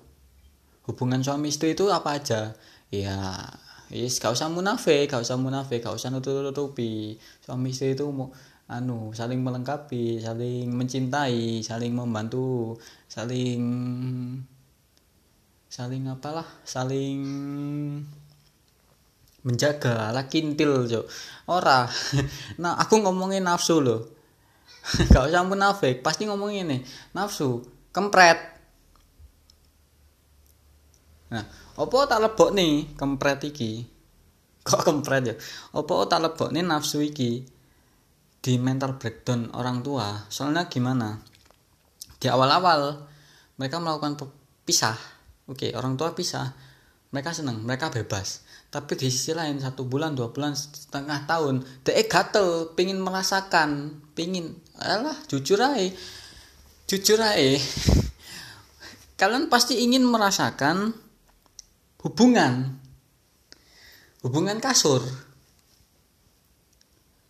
[0.83, 2.59] Hubungan suami istri itu apa aja?
[2.91, 3.47] Ya
[3.93, 7.21] Yes, gak usah munafik, gak usah munafik, gak usah nutup-nutupi.
[7.45, 8.33] Suami istri itu mau
[8.65, 13.61] anu saling melengkapi, saling mencintai, saling membantu, saling
[15.69, 17.21] saling apalah saling
[19.45, 21.05] menjaga lah kintil jo
[21.45, 21.85] ora.
[22.65, 24.09] Nah aku ngomongin nafsu loh.
[25.13, 26.81] Gak usah munafik pasti ngomongin nih
[27.13, 27.61] nafsu
[27.93, 28.52] kempret
[31.33, 31.45] nah
[31.81, 33.89] opo tak lebok nih kempret iki
[34.69, 35.35] kok kempret ya
[35.73, 37.49] opo tak lebok nih nafsu iki
[38.43, 41.17] di mental breakdown orang tua soalnya gimana
[42.21, 43.09] di awal-awal
[43.57, 44.21] mereka melakukan
[44.63, 46.55] pisah Oke, orang tua pisah.
[47.13, 48.47] Mereka senang, mereka bebas.
[48.73, 54.57] Tapi di sisi lain satu bulan, dua bulan, setengah tahun, dek gatel, pingin merasakan, pingin,
[54.81, 55.93] alah jujur aja,
[56.89, 57.61] jujur aja.
[59.21, 60.97] Kalian pasti ingin merasakan
[62.03, 62.79] hubungan,
[64.27, 65.03] hubungan kasur.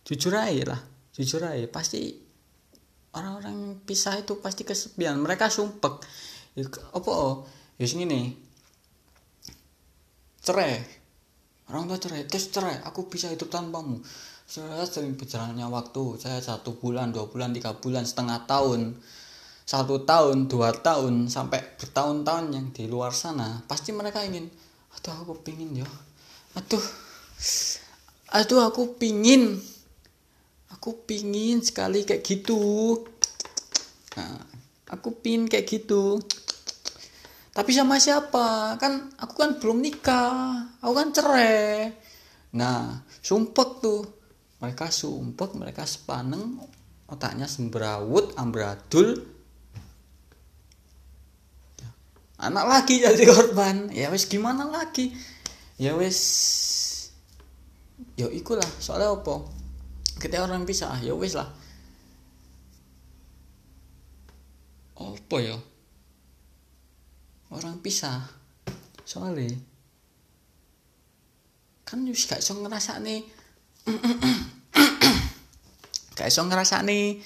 [0.03, 0.81] Jujur aja lah,
[1.15, 1.63] jujur aja.
[1.71, 2.11] Pasti
[3.15, 5.21] orang-orang pisah itu pasti kesepian.
[5.21, 6.03] Mereka sumpek.
[6.91, 7.13] Apa?
[7.79, 8.35] Ya nih
[10.43, 10.83] cerai.
[11.71, 12.27] Orang tua cerai.
[12.27, 12.83] Terus cerai.
[12.83, 14.03] Aku bisa hidup tanpamu.
[14.43, 16.19] Saya sering berjalannya waktu.
[16.19, 18.99] Saya satu bulan dua bulan tiga bulan setengah tahun.
[19.63, 23.63] Satu tahun dua tahun sampai bertahun-tahun yang di luar sana.
[23.63, 24.51] Pasti mereka ingin
[24.97, 25.89] aduh aku pingin ya.
[26.57, 26.85] Aduh.
[28.33, 29.59] Aduh aku pingin.
[30.73, 32.97] Aku pingin sekali kayak gitu.
[34.17, 34.41] Nah,
[34.89, 36.21] aku pingin kayak gitu.
[37.53, 38.77] Tapi sama siapa?
[38.81, 40.73] Kan aku kan belum nikah.
[40.81, 41.93] Aku kan cerai.
[42.57, 44.01] Nah sumpek tuh.
[44.57, 46.57] Mereka sumpek mereka sepaneng
[47.11, 49.32] otaknya semberawut amburadul
[52.39, 53.89] anak lagi jadi korban.
[53.93, 55.13] Ya wes gimana lagi?
[55.77, 56.19] Ya wes
[58.17, 59.45] ya ikulah soalnya apa?
[60.17, 61.49] Ketika orang pisah ya wes lah.
[64.97, 65.57] Apa ya?
[67.53, 68.21] Orang pisah.
[69.03, 69.53] Soalnya
[71.93, 73.21] kan juga gak iso ngerasa nih
[76.17, 77.21] gak ngerasa nih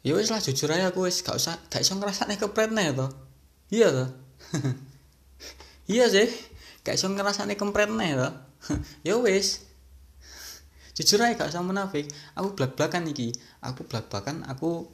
[0.00, 3.06] ya wis lah jujur aja aku wis gak usah gak iso ngrasakne kepretne to
[3.68, 4.06] iya to
[5.92, 6.28] iya sih
[6.84, 8.30] gak iso ngrasakne kepretne to
[9.06, 9.64] ya wis.
[10.96, 12.10] Jujur aja gak usah munafik.
[12.36, 13.32] Aku blak-blakan iki.
[13.64, 14.90] Aku blak-blakan aku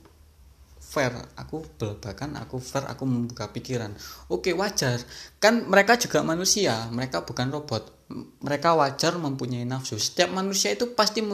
[0.79, 1.13] fair.
[1.35, 3.91] Aku belbakan aku fair aku membuka pikiran.
[4.31, 5.03] Oke wajar.
[5.43, 7.96] Kan mereka juga manusia mereka bukan robot
[8.39, 9.99] mereka wajar mempunyai nafsu.
[9.99, 11.27] Setiap manusia itu pasti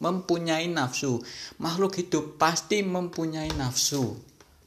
[0.00, 1.20] mempunyai nafsu.
[1.60, 4.16] Makhluk hidup pasti mempunyai nafsu.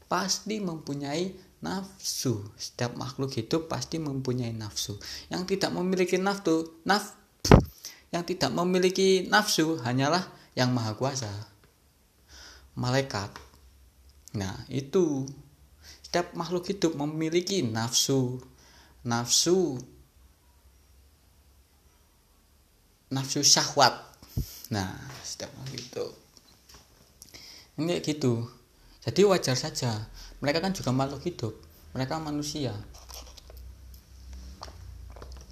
[0.06, 1.34] Pasti mempunyai
[1.66, 2.46] nafsu.
[2.54, 5.02] Setiap makhluk hidup pasti mempunyai nafsu.
[5.34, 7.18] Yang tidak memiliki nafsu naf
[8.10, 10.26] yang tidak memiliki nafsu hanyalah
[10.58, 11.30] yang maha kuasa.
[12.78, 13.34] Malaikat.
[14.38, 15.26] Nah, itu.
[16.06, 18.42] Setiap makhluk hidup memiliki nafsu.
[19.06, 19.78] Nafsu
[23.14, 23.94] nafsu syahwat.
[24.70, 24.94] Nah,
[25.26, 26.14] setiap hidup.
[27.82, 28.46] Ini gitu.
[29.06, 30.10] Jadi wajar saja.
[30.40, 31.54] Mereka kan juga makhluk hidup.
[31.98, 32.76] Mereka manusia.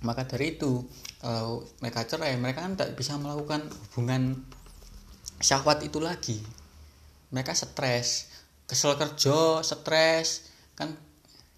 [0.05, 0.85] Maka dari itu,
[1.17, 4.45] kalau mereka cerai, mereka kan tidak bisa melakukan hubungan
[5.41, 6.37] syahwat itu lagi.
[7.33, 10.91] Mereka stres kesel kerja stres kan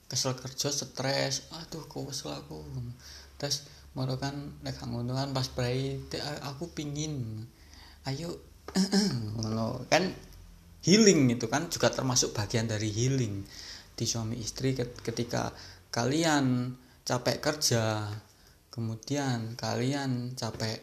[0.06, 2.62] kesel kerja stres aduh kok kesel aku
[3.42, 3.66] terus
[4.00, 6.00] mau kan nek ngono kan pas prai
[6.48, 7.44] aku pingin.
[8.08, 8.40] Ayo.
[9.36, 9.84] Ngono.
[9.92, 10.16] Kan
[10.88, 13.44] healing itu kan juga termasuk bagian dari healing.
[14.00, 15.52] Di suami istri ketika
[15.92, 16.72] kalian
[17.04, 18.06] capek kerja
[18.70, 20.78] kemudian kalian capek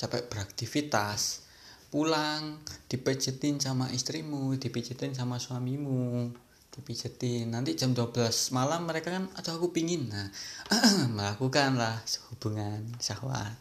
[0.00, 1.44] capek beraktivitas
[1.92, 6.32] pulang dipijetin sama istrimu dipijetin sama suamimu
[6.76, 7.50] dipijetin.
[7.50, 8.12] Nanti jam 12
[8.52, 10.12] malam mereka kan ada aku pingin.
[10.12, 10.28] Nah
[11.16, 13.56] melakukanlah hubungan syahwat.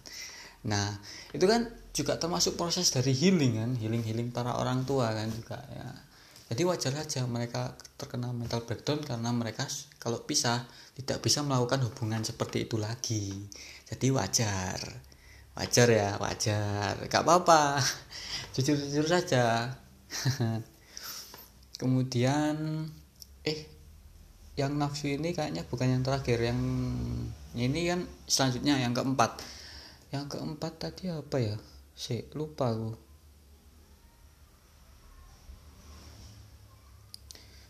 [0.68, 1.00] Nah
[1.32, 5.64] itu kan juga termasuk proses dari healing kan healing healing para orang tua kan juga
[5.72, 5.88] ya.
[6.46, 9.66] Jadi wajar aja mereka terkena mental breakdown karena mereka
[9.98, 10.62] kalau pisah
[10.94, 13.34] tidak bisa melakukan hubungan seperti itu lagi.
[13.90, 14.78] Jadi wajar.
[15.58, 17.02] Wajar ya wajar.
[17.10, 17.82] Gak apa-apa.
[18.54, 19.74] Jujur-jujur saja.
[21.82, 22.88] Kemudian
[23.46, 23.60] eh
[24.56, 26.60] yang nafsu ini kayaknya bukan yang terakhir yang
[27.56, 29.40] ini kan selanjutnya yang keempat.
[30.12, 31.56] Yang keempat tadi apa ya?
[31.96, 32.92] Si lupa aku.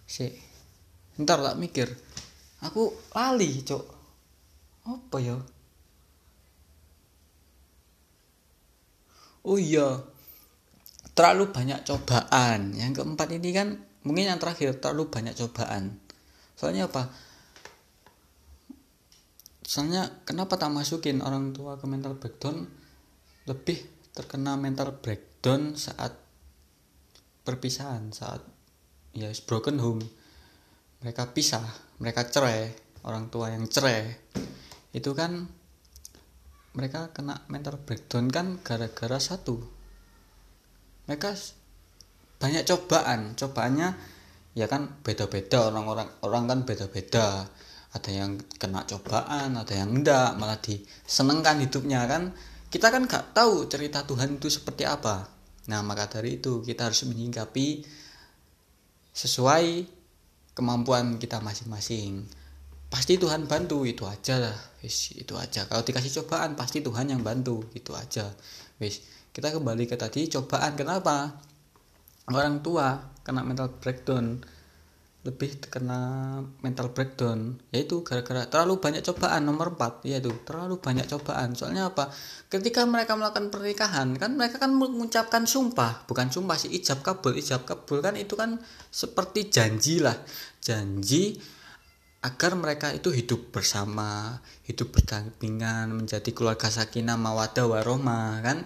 [0.09, 0.25] Si
[1.21, 1.89] ntar tak mikir.
[2.65, 3.85] Aku lali cok
[4.89, 5.37] apa ya?
[9.45, 10.01] Oh iya
[11.13, 12.73] terlalu banyak cobaan.
[12.73, 15.97] Yang keempat ini kan mungkin yang terakhir terlalu banyak cobaan.
[16.55, 17.11] Soalnya apa?
[19.65, 22.69] Soalnya kenapa tak masukin orang tua ke mental breakdown?
[23.49, 23.81] Lebih
[24.13, 26.15] terkena mental breakdown saat
[27.45, 28.45] perpisahan saat
[29.11, 30.01] ya broken home.
[31.01, 31.65] Mereka pisah
[31.97, 32.71] mereka cerai
[33.05, 34.13] orang tua yang cerai.
[34.93, 35.49] Itu kan
[36.75, 39.63] mereka kena mental breakdown kan gara-gara satu.
[41.07, 41.33] Mereka
[42.39, 43.33] banyak cobaan.
[43.33, 43.89] Cobaannya
[44.55, 45.71] ya kan beda-beda.
[45.71, 47.47] Orang-orang orang kan beda-beda.
[47.95, 50.35] Ada yang kena cobaan ada yang enggak.
[50.35, 52.35] Malah disenengkan hidupnya kan.
[52.67, 55.31] Kita kan gak tahu cerita Tuhan itu seperti apa.
[55.71, 57.87] Nah maka dari itu kita harus menyingkapi
[59.15, 59.87] sesuai
[60.51, 62.27] kemampuan kita masing-masing.
[62.91, 64.39] Pasti Tuhan bantu itu aja.
[64.43, 65.63] Lah wis itu aja.
[65.71, 67.63] Kalau dikasih cobaan pasti Tuhan yang bantu.
[67.71, 68.27] Itu aja.
[68.83, 70.75] Wis kita kembali ke tadi cobaan.
[70.75, 71.31] Kenapa
[72.29, 74.41] orang tua kena mental breakdown
[75.25, 81.57] lebih kena mental breakdown yaitu gara-gara terlalu banyak cobaan nomor 4 yaitu terlalu banyak cobaan.
[81.57, 82.13] Soalnya apa?
[82.45, 87.65] Ketika mereka melakukan pernikahan kan mereka kan mengucapkan sumpah bukan sumpah sih ijab kabul ijab
[87.65, 88.61] kabul kan itu kan
[88.93, 90.13] seperti janji lah.
[90.61, 91.41] Janji
[92.21, 94.37] agar mereka itu hidup bersama
[94.69, 98.65] hidup berdampingan menjadi keluarga sakinah mawadah warohmah kan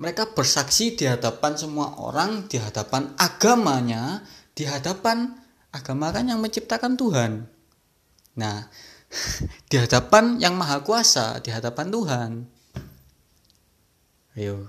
[0.00, 5.32] mereka bersaksi di hadapan semua orang di hadapan agamanya di hadapan
[5.72, 7.48] agama kan yang menciptakan Tuhan.
[8.36, 8.68] Nah,
[9.70, 12.30] di hadapan yang maha kuasa, di hadapan Tuhan.
[14.36, 14.68] Ayo.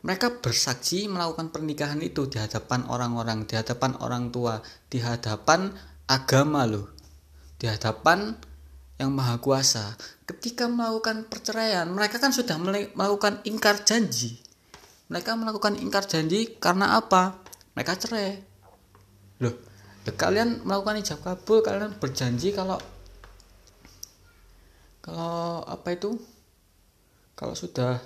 [0.00, 5.76] Mereka bersaksi melakukan pernikahan itu di hadapan orang-orang, di hadapan orang tua, di hadapan
[6.08, 6.88] agama loh.
[7.60, 8.32] Di hadapan
[9.00, 9.96] yang maha kuasa.
[10.28, 12.60] Ketika melakukan perceraian, mereka kan sudah
[12.92, 14.36] melakukan ingkar janji.
[15.08, 17.40] Mereka melakukan ingkar janji karena apa?
[17.72, 18.44] Mereka cerai.
[19.40, 19.56] Loh,
[20.04, 22.76] kalian melakukan ijab kabul kalian berjanji kalau
[25.00, 26.16] kalau apa itu
[27.36, 28.00] kalau sudah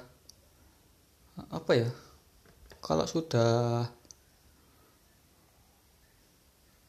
[1.51, 1.91] apa ya
[2.79, 3.91] kalau sudah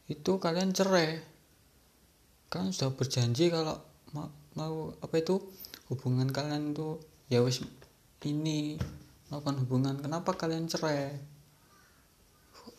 [0.06, 1.22] itu kalian cerai
[2.54, 3.82] kalian sudah berjanji kalau
[4.56, 5.39] mau, apa itu
[5.91, 6.98] hubungan kalian itu
[7.30, 7.62] ya wis
[8.26, 8.80] ini
[9.30, 11.13] melakukan hubungan kenapa kalian cerai?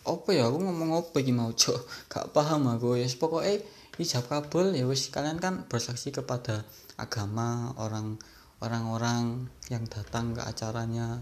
[0.07, 3.63] Apa ya aku ngomong apa iki mau cok gak paham aku ya pokoknya
[3.99, 6.67] ijab kabul ya wis kalian kan bersaksi kepada
[6.99, 8.19] agama orang
[8.61, 11.21] orang-orang yang datang ke acaranya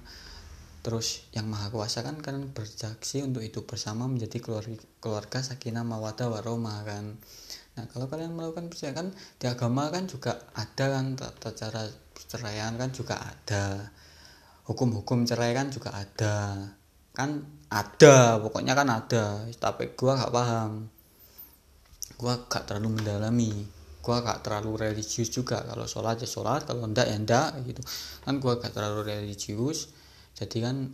[0.85, 6.29] terus yang maha kuasa kan kalian bersaksi untuk itu bersama menjadi keluarga, keluarga sakinah mawadah
[6.29, 7.17] waroma kan
[7.75, 11.83] nah kalau kalian melakukan percaya kan di agama kan juga ada kan tata cara
[12.15, 13.91] perceraian kan juga ada.
[14.65, 16.67] Hukum-hukum cerai kan juga ada.
[17.13, 19.45] Kan ada pokoknya kan ada.
[19.51, 20.89] Tapi gua gak paham.
[22.17, 23.53] Gua gak terlalu mendalami.
[24.01, 25.61] Gua gak terlalu religius juga.
[25.63, 26.65] Kalau sholat ya sholat.
[26.65, 27.83] Kalau ndak ya ndak gitu.
[28.25, 29.93] Kan gua gak terlalu religius.
[30.33, 30.91] Jadi kan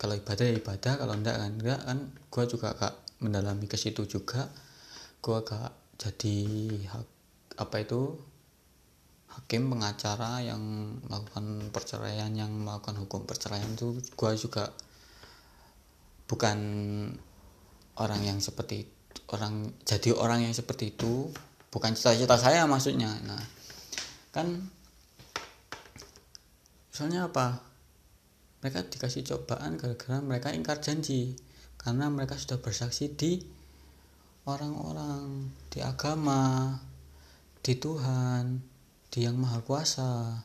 [0.00, 0.92] kalau ibadah ya ibadah.
[0.98, 1.98] Kalau ndak kan enggak kan
[2.32, 4.50] gua juga gak mendalami ke situ juga.
[5.22, 6.38] Gua gak jadi
[7.54, 8.18] apa itu?
[9.32, 10.60] Hakim pengacara yang
[11.08, 14.68] melakukan perceraian yang melakukan hukum perceraian itu gua juga
[16.28, 16.58] bukan
[17.96, 18.84] orang yang seperti
[19.32, 21.32] orang jadi orang yang seperti itu
[21.72, 23.08] bukan cita-cita saya maksudnya.
[23.24, 23.40] Nah
[24.36, 24.68] kan
[26.92, 27.64] soalnya apa?
[28.60, 31.40] Mereka dikasih cobaan gara-gara mereka ingkar janji
[31.80, 33.61] karena mereka sudah bersaksi di
[34.46, 36.74] orang-orang di agama
[37.62, 38.58] di Tuhan
[39.12, 40.42] di yang maha kuasa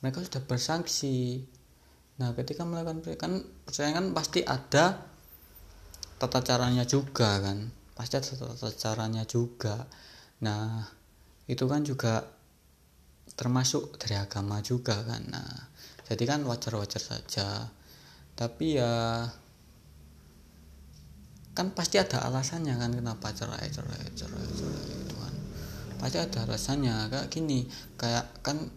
[0.00, 1.42] mereka sudah bersaksi.
[2.22, 5.04] Nah ketika melakukan kan percaya kan pasti ada
[6.16, 7.68] tata caranya juga kan?
[7.96, 9.84] Pasti ada tata caranya juga.
[10.44, 10.84] Nah
[11.50, 12.24] itu kan juga
[13.36, 15.22] termasuk dari agama juga kan?
[15.28, 15.50] Nah
[16.06, 17.68] jadi kan wajar-wajar saja.
[18.36, 19.26] Tapi ya
[21.56, 25.34] kan pasti ada alasannya kan kenapa cerai cerai cerai cerai itu kan
[25.96, 27.08] pasti ada alasannya.
[27.08, 27.64] Kayak gini
[27.96, 28.68] kayak kan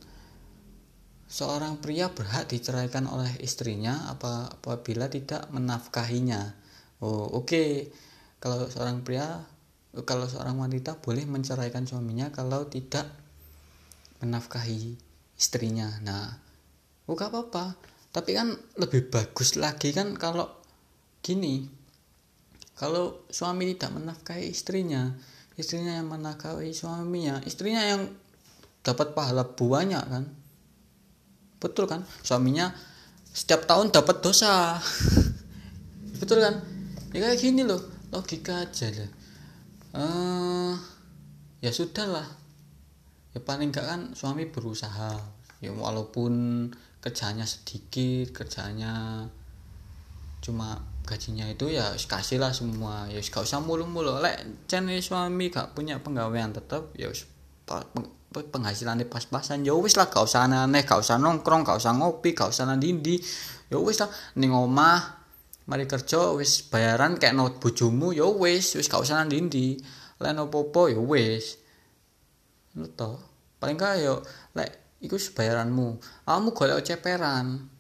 [1.28, 6.56] seorang pria berhak diceraikan oleh istrinya apa apabila tidak menafkahinya.
[7.04, 7.52] Oh oke.
[7.52, 7.70] Okay.
[8.39, 9.44] kalau seorang pria
[10.08, 13.12] kalau seorang wanita boleh menceraikan suaminya kalau tidak
[14.24, 14.96] menafkahi
[15.36, 16.00] istrinya.
[16.00, 16.32] Nah
[17.12, 17.76] oh apa-apa.
[18.15, 20.48] Tapi kan lebih bagus lagi kan kalau
[21.20, 21.79] gini
[22.80, 25.12] kalau suami tidak menafkahi istrinya
[25.60, 28.08] istrinya yang menafkahi suaminya istrinya yang
[28.80, 30.24] dapat pahala banyak kan?
[31.60, 32.08] Betul kan?
[32.24, 32.72] Suaminya
[33.36, 34.80] setiap tahun dapat dosa.
[36.24, 36.63] Betul kan?
[37.12, 39.12] Ya kayak gini loh logika aja lah.
[39.89, 40.74] Uh,
[41.60, 42.28] ya sudah lah
[43.34, 45.20] ya paling enggak kan suami berusaha.
[45.60, 46.72] Ya walaupun
[47.04, 49.27] kerjanya sedikit kerjanya
[50.40, 50.80] cuma
[51.10, 53.10] gajinya itu ya kasih lah semua.
[53.10, 57.10] Ya gak usah mulu-mulu lek channel suami gak punya penggawean tetap ya
[58.30, 59.66] penghasilannya pas-pasan.
[59.66, 63.18] Ya wis lah gak usah aneh gak usah nongkrong gak usah ngopi gak usah nandindi
[63.74, 65.18] ya wis lah ning omah
[65.66, 69.82] mari kerja wis bayaran kayak not bojomu ya wis wis gak usah ndi
[70.22, 71.58] lain opo-opo ya wis.
[72.78, 73.18] Lu to
[73.58, 74.22] paling gak yo
[74.54, 75.98] lek iku bayaranmu.
[76.28, 77.79] Kamu golek ceperan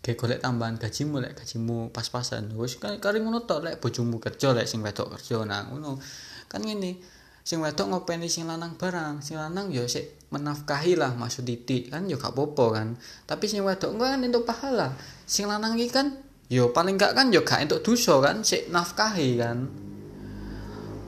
[0.00, 2.56] kayak golek tambahan gajimu lek gajimu pas-pasan.
[2.56, 5.44] Wis kan kari ngono to lek bojomu kerja lek sing wedok kerja.
[5.44, 6.00] Nah ngono.
[6.48, 6.96] Kan ngene
[7.44, 12.08] sing wedok ngopeni sing lanang barang sing lanang ya sik menafkahi lah maksud titik kan
[12.08, 12.88] ya gak apa-apa kan.
[13.28, 14.88] Tapi sing wedok enggak kan entuk pahala.
[15.28, 16.16] Sing lanang iki kan
[16.48, 19.68] yo paling gak kan yo gak entuk dosa kan sik nafkahi kan.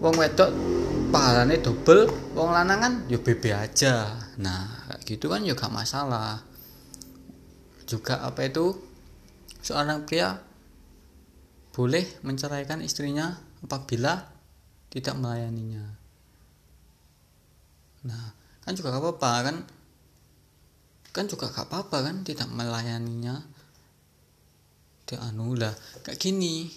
[0.05, 0.53] Wong wedok
[1.09, 4.21] pahalane double wong lanang kan yo bebe aja.
[4.37, 6.52] Nah gitu kan yo gak masalah
[7.93, 8.73] juga apa itu?
[9.61, 10.41] Seorang pria
[11.77, 14.33] boleh menceraikan istrinya apabila
[14.89, 15.85] tidak melayaninya.
[18.09, 18.25] Nah
[18.65, 19.57] kan juga gak apa-apa kan?
[21.13, 22.17] Kan juga gak apa-apa kan?
[22.25, 23.37] Tidak melayaninya.
[25.13, 25.77] Anu lah
[26.09, 26.73] kayak gini.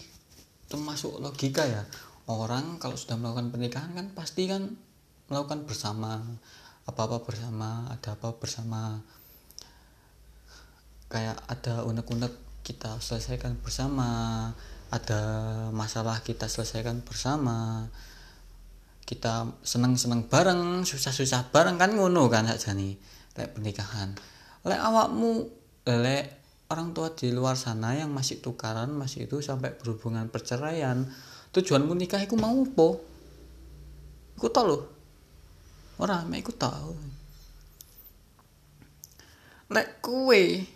[0.68, 1.88] Termasuk logika ya.
[2.28, 4.76] Orang kalau sudah melakukan pernikahan kan pasti kan
[5.32, 6.20] melakukan bersama.
[6.84, 8.99] Apa-apa bersama ada apa bersama
[11.16, 14.51] kayak ada unek-unek kita selesaikan bersama
[14.91, 15.22] ada
[15.72, 17.88] masalah kita selesaikan bersama
[19.07, 22.99] kita seneng-seneng bareng susah-susah bareng kan ngono kan saja nih
[23.39, 24.11] lek pernikahan.
[24.68, 25.47] Lek awakmu
[25.88, 26.26] lek
[26.68, 31.07] orang tua di luar sana yang masih tukaran masih itu sampai berhubungan perceraian
[31.55, 32.89] tujuanmu nikah itu mau apa?
[34.36, 34.84] Ikut tau loh
[36.01, 36.91] orang mek tau.
[39.72, 40.74] Lek kue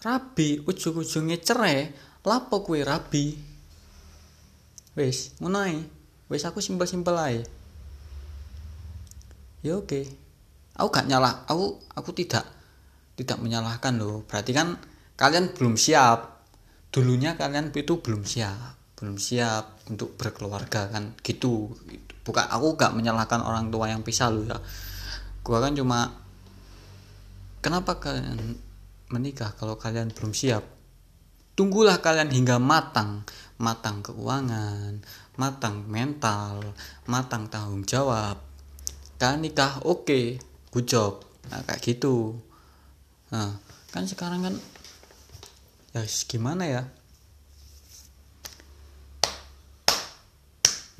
[0.00, 1.92] rabi ujung-ujungnya cerai.
[2.20, 3.32] Lapo kue rabi?
[4.96, 5.86] Wes munai
[6.30, 7.46] wes aku simpel-simpel aja
[9.60, 10.00] ya oke.
[10.80, 12.48] Aku gak nyalah aku aku tidak
[13.16, 14.80] tidak menyalahkan loh berarti kan
[15.20, 16.40] kalian belum siap.
[16.90, 18.98] Dulunya kalian itu belum siap.
[18.98, 21.70] Belum siap untuk berkeluarga kan gitu.
[22.24, 24.58] Bukan aku gak menyalahkan orang tua yang pisah loh ya.
[25.40, 26.20] Gua kan cuma
[27.64, 28.56] kenapa kalian
[29.10, 30.62] menikah kalau kalian belum siap
[31.58, 33.26] tunggulah kalian hingga matang
[33.60, 35.04] matang keuangan
[35.40, 36.76] matang mental
[37.08, 38.36] matang tanggung jawab.
[39.16, 40.24] Kalian nikah oke okay,
[40.68, 41.24] good job.
[41.48, 42.36] Nah kayak gitu.
[43.32, 43.56] Nah
[43.88, 44.54] kan sekarang kan
[45.96, 46.82] ya gimana ya?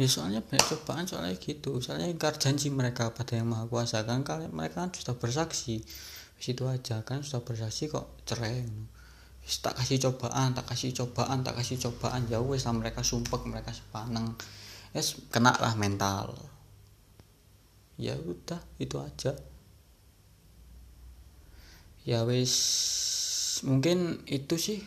[0.00, 1.84] Ya soalnya banyak cobaan soalnya gitu.
[1.84, 4.04] Soalnya ingkar janji mereka pada yang maha kuasa.
[4.08, 5.84] Kan kalian mereka kan sudah bersaksi
[6.40, 8.64] situ aja kan sudah bersaksi kok cerai
[9.58, 12.28] tak kasih cobaan tak kasih cobaan tak kasih cobaan.
[12.30, 14.38] Jauh wes lah mereka sumpek mereka sepaneng.
[14.94, 16.38] Yes kena lah mental.
[17.98, 19.34] Ya udah itu aja.
[22.06, 22.54] Ya wes
[23.66, 24.80] mungkin itu sih.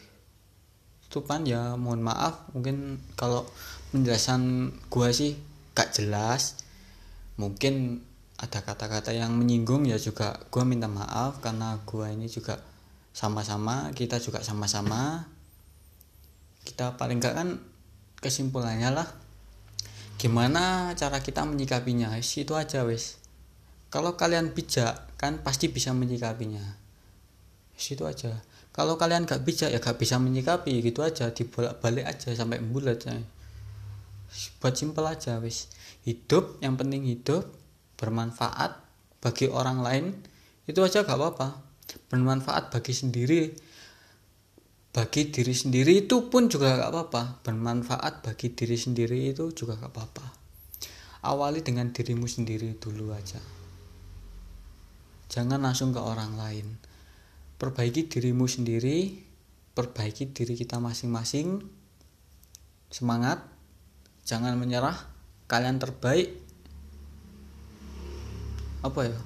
[1.10, 2.48] Tutupan ya mohon maaf.
[2.56, 3.44] Mungkin kalau
[3.92, 5.36] penjelasan gua sih
[5.76, 6.64] gak jelas.
[7.36, 8.06] Mungkin
[8.44, 12.60] ada kata-kata yang menyinggung ya juga gua minta maaf karena gua ini juga
[13.16, 15.32] sama-sama kita juga sama-sama.
[16.64, 17.50] Kita paling gak kan
[18.20, 19.08] kesimpulannya lah
[20.20, 22.16] gimana cara kita menyikapinya?
[22.20, 23.24] Itu aja wes
[23.94, 26.66] kalau kalian bijak kan pasti bisa menyikapinya.
[27.78, 28.42] Situ aja.
[28.74, 31.30] Kalau kalian gak bijak ya gak bisa menyikapi gitu aja.
[31.30, 33.22] Dibolak balik aja sampai bulat ya.
[34.58, 35.70] buat simpel aja wis.
[36.10, 37.46] Hidup yang penting hidup
[38.04, 38.72] bermanfaat
[39.24, 40.06] bagi orang lain
[40.68, 41.64] itu aja gak apa-apa.
[42.12, 43.56] Bermanfaat bagi sendiri
[44.92, 47.24] bagi diri sendiri itu pun juga gak apa-apa.
[47.48, 50.26] Bermanfaat bagi diri sendiri itu juga gak apa-apa.
[51.24, 53.40] Awali dengan dirimu sendiri dulu aja.
[55.32, 56.68] Jangan langsung ke orang lain.
[57.56, 59.32] Perbaiki dirimu sendiri
[59.74, 61.66] perbaiki diri kita masing-masing.
[62.94, 63.42] Semangat.
[64.24, 64.96] Jangan menyerah.
[65.50, 66.40] Kalian terbaik
[68.84, 69.18] apa ya?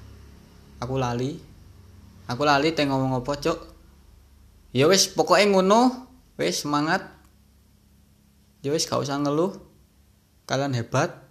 [0.78, 1.42] Aku lali.
[2.30, 3.58] Aku lali teh ngomong apa cok
[4.72, 6.06] ya wes pokoknya ngono.
[6.38, 7.02] Wes semangat.
[8.62, 9.58] Ya wes gak usah ngeluh.
[10.46, 11.26] Kalian hebat.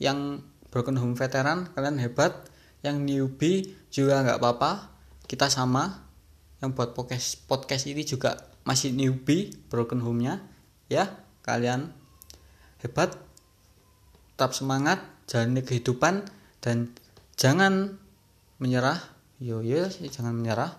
[0.00, 0.42] Yang
[0.72, 2.48] broken home veteran kalian hebat.
[2.80, 3.58] Yang newbie
[3.92, 4.92] juga nggak apa-apa.
[5.28, 6.08] Kita sama.
[6.64, 10.40] Yang buat podcast podcast ini juga masih newbie broken home-nya.
[10.88, 11.92] Ya kalian
[12.80, 13.12] hebat.
[14.34, 16.26] Tetap semangat jalani kehidupan
[16.58, 16.90] dan
[17.36, 17.98] jangan
[18.58, 18.98] menyerah.
[19.42, 20.72] Yo yo jangan menyerah.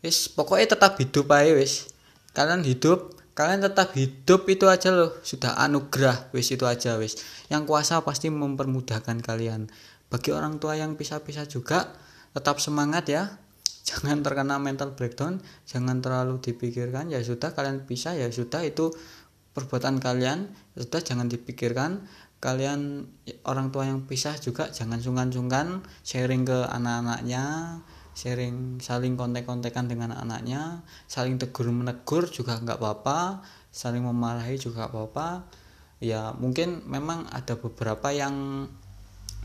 [0.00, 1.90] Wis pokoknya tetap hidup aja wis.
[2.32, 5.14] Kalian hidup kalian tetap hidup itu aja loh.
[5.22, 7.18] Sudah anugerah wis itu aja wis.
[7.52, 9.70] Yang kuasa pasti mempermudahkan kalian.
[10.08, 11.94] Bagi orang tua yang pisah-pisah juga
[12.32, 13.38] tetap semangat ya.
[13.88, 18.92] Jangan terkena mental breakdown jangan terlalu dipikirkan ya sudah kalian bisa ya sudah itu
[19.56, 20.50] perbuatan kalian.
[20.74, 22.06] Ya sudah jangan dipikirkan
[22.38, 23.10] kalian
[23.42, 27.78] orang tua yang pisah juga jangan sungkan-sungkan sharing ke anak-anaknya
[28.14, 33.42] sharing saling kontek-kontekan dengan anaknya saling tegur menegur juga nggak apa-apa
[33.78, 35.46] saling memarahi juga apa-apa.
[35.98, 38.66] Ya mungkin memang ada beberapa yang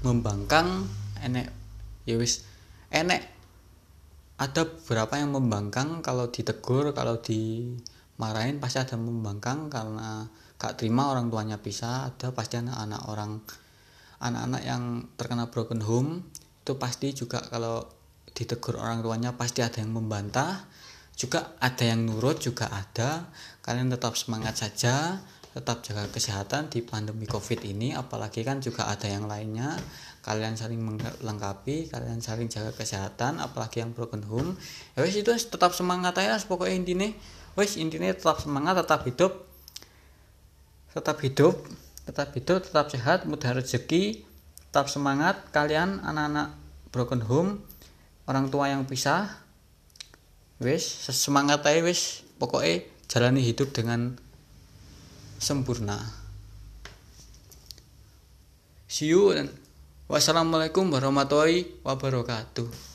[0.05, 0.85] membangkang
[1.21, 1.49] enek
[2.05, 2.45] ya wis
[2.93, 3.25] enek.
[4.37, 7.73] Ada beberapa yang membangkang kalau ditegur kalau di
[8.17, 10.27] marahin pasti ada membangkang karena
[10.63, 13.43] gak terima orang tuanya pisah ada pasti anak-anak orang
[14.23, 14.83] anak-anak yang
[15.19, 16.23] terkena broken home
[16.63, 17.83] itu pasti juga kalau
[18.31, 20.63] ditegur orang tuanya pasti ada yang membantah
[21.13, 23.29] juga ada yang nurut juga ada.
[23.61, 25.21] Kalian tetap semangat saja
[25.53, 29.77] tetap jaga kesehatan di pandemi covid ini apalagi kan juga ada yang lainnya.
[30.25, 34.57] Kalian saling melengkapi kalian saling jaga kesehatan apalagi yang broken home.
[34.97, 37.09] Ya wes itu tetap semangat aja pokoknya intinya.
[37.53, 39.52] Wes intinya tetap semangat tetap hidup
[40.93, 41.57] tetap hidup
[42.05, 44.23] tetap hidup tetap sehat mudah rezeki
[44.69, 45.41] tetap semangat.
[45.49, 46.53] Kalian anak-anak
[46.93, 47.51] broken home
[48.29, 49.29] orang tua yang pisah
[50.61, 54.15] wes semangat aja wes pokoknya jalani hidup dengan
[55.41, 55.97] sempurna.
[58.87, 59.49] See you dan
[60.03, 62.92] Wassalamualaikum warahmatullahi wabarakatuh.